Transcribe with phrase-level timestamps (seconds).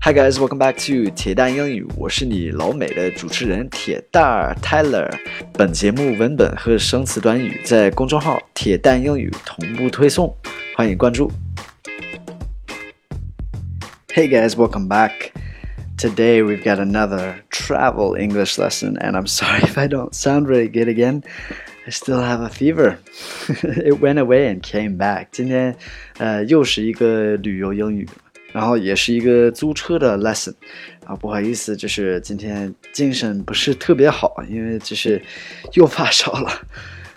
[0.00, 5.10] Hi guys, welcome back to 铁蛋英语，我是你老美的主持人铁蛋儿 Tyler。
[5.54, 10.36] 本节目文本和生词短语在公众号“铁蛋英语”同步推送，
[10.76, 11.30] 欢迎关注。
[14.08, 15.30] Hey guys, welcome back.
[15.96, 20.68] Today we've got another travel English lesson, and I'm sorry if I don't sound very
[20.68, 21.22] good again.
[21.86, 22.96] I still have a fever.
[23.48, 25.28] it went away and came back.
[25.32, 25.76] 今天，
[26.18, 28.08] 呃，又是一个旅游英语。
[28.51, 30.53] 然后也是一个租车的 lesson，
[31.05, 35.21] 啊，不好意思，就是今天精神不是特别好，因为就是
[35.73, 36.51] 又发烧了。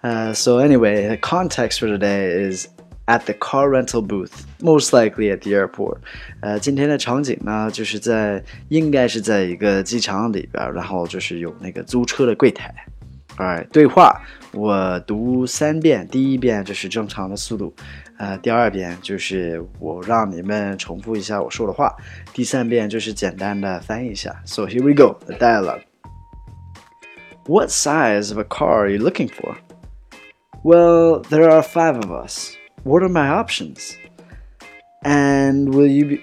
[0.00, 2.66] 呃、，so anyway, the context for today is
[3.06, 4.30] at the car rental booth,
[4.60, 5.98] most likely at the airport.
[6.40, 12.72] 呃，今天的场景呢，就是在应该是在一个机场里边，然后就是有那个租车的柜台。
[13.37, 14.21] 哎，对话
[14.53, 17.73] 我读三遍，第一遍就是正常的速度，
[18.17, 21.95] 呃，第二遍就是我让你们重复一下我说的话，
[22.33, 24.35] 第三遍就是简单的翻译一下。
[24.45, 25.81] So here we go, the dialogue.
[27.45, 29.57] What size of a car are you looking for?
[30.63, 32.55] Well, there are five of us.
[32.83, 33.95] What are my options?
[35.01, 36.21] And will you be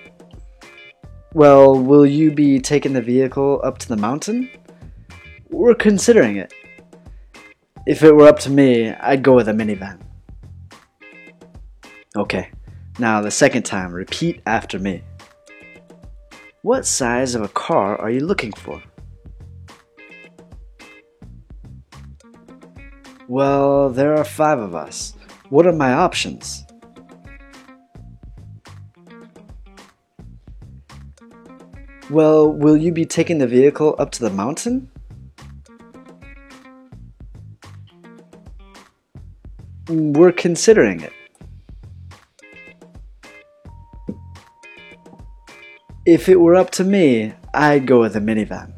[1.32, 4.48] Well, will you be taking the vehicle up to the mountain?
[5.50, 6.52] We're considering it.
[7.85, 9.99] If it were up to me, I'd go with a minivan.
[12.15, 12.49] Okay,
[12.97, 15.03] now the second time, repeat after me.
[16.63, 18.81] What size of a car are you looking for?
[23.27, 25.13] Well, there are five of us.
[25.49, 26.65] What are my options?
[32.09, 34.89] Well, will you be taking the vehicle up to the mountain?
[39.88, 41.12] We're considering it.
[46.06, 48.72] If it were up to me, I'd go with a minivan.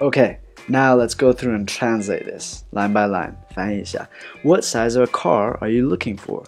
[0.00, 3.36] Okay, now let's go through and translate this line by line.
[3.54, 4.08] 翻译一下.
[4.42, 6.44] What size of a car are you looking for?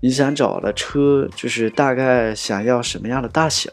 [0.00, 3.70] 你想找的车就是大概想要什么样的大小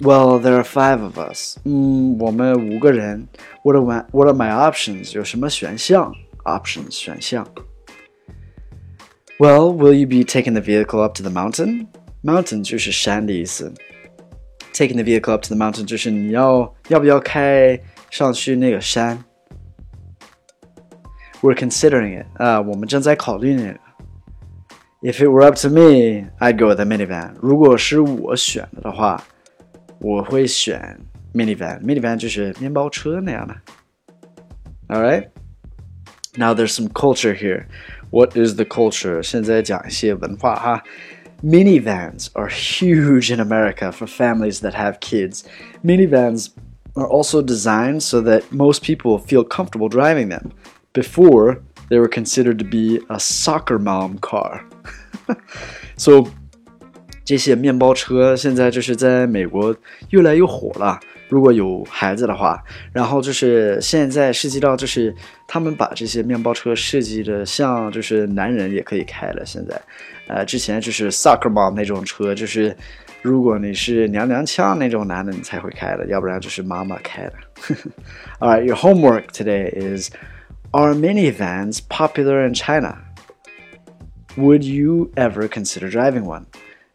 [0.00, 1.56] ？well, there are five of us.
[1.64, 3.28] 嗯，我们五个人。
[3.62, 5.14] What are my What are my options?
[5.14, 6.12] 有什么选项？
[6.44, 7.46] Options 选项。
[9.38, 11.86] Well, will you be taking the vehicle up to the mountain?
[12.22, 13.72] Mountain 就是山的意思。
[14.72, 17.80] Taking the vehicle up to the mountain 就是你要要不要开
[18.10, 19.24] 上去那个山？
[21.40, 22.26] We're considering it.
[22.42, 23.78] 啊，我们正在考虑那个。
[25.02, 27.34] If it were up to me, I'd go with a minivan.
[27.40, 29.22] 如果是我选的的话。
[30.00, 30.98] 我会选
[31.34, 33.54] minivan，minivan 就是面包车那样的。
[34.88, 35.28] All right.
[36.36, 37.66] Now there's some culture here.
[38.10, 39.22] What is the culture?
[39.22, 40.82] 现在讲一些文化哈。
[41.42, 45.44] Minivans are huge in America for families that have kids.
[45.84, 46.50] Minivans
[46.96, 50.52] are also designed so that most people feel comfortable driving them.
[50.94, 54.64] Before, they were considered to be a soccer mom car.
[55.96, 56.28] so
[57.28, 59.74] 这些面包车现在就是在美国
[60.10, 61.00] 越来越火了。
[61.30, 62.62] 如果有孩子的话，
[62.92, 65.12] 然后就是现在涉及到就是
[65.48, 69.44] 他们把这些面包车设计的像就是男人也可以开了。
[69.44, 69.80] 现在，
[70.28, 72.76] 呃，之前就是 soccer mom 那种车，就是
[73.22, 77.32] 如果你是娘娘腔那种男的，你才会开的，要不然就是妈妈开的。
[78.38, 80.10] All right, your homework today is:
[80.72, 82.98] Are minivans popular in China?
[84.36, 86.44] Would you ever consider driving one?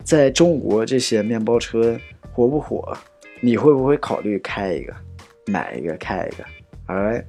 [0.04, 1.98] 在中国这些面包车
[2.32, 2.97] 火不火？
[3.41, 4.94] 你会不会考虑开一个、
[5.47, 6.44] 买一个、开一个
[6.87, 7.25] ？All right,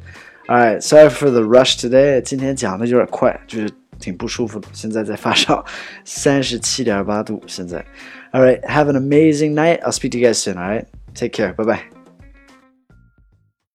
[0.47, 0.79] all right.
[0.79, 2.21] Sorry for the rush today.
[2.21, 3.69] 今天讲的有点快，就是
[3.99, 4.67] 挺不舒服的。
[4.71, 5.65] 现在在发烧，
[6.05, 7.41] 三十七点八度。
[7.47, 7.83] 现在
[8.31, 8.61] ，All right.
[8.61, 9.79] Have an amazing night.
[9.81, 10.57] I'll speak to you guys soon.
[10.57, 10.85] All right.
[11.13, 11.53] Take care.
[11.53, 12.04] Bye bye.